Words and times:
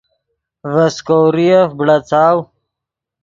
ڤے 0.73 0.85
سیکوریف 0.95 1.69
بڑاڅاؤ 1.77 2.37